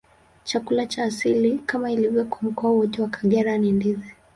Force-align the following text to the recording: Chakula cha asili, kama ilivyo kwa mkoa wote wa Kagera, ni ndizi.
Chakula 0.43 0.85
cha 0.85 1.03
asili, 1.03 1.59
kama 1.65 1.91
ilivyo 1.91 2.25
kwa 2.25 2.39
mkoa 2.41 2.71
wote 2.71 3.01
wa 3.01 3.07
Kagera, 3.07 3.57
ni 3.57 3.71
ndizi. 3.71 4.11